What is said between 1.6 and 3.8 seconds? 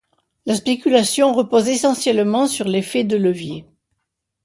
essentiellement sur l'effet de levier.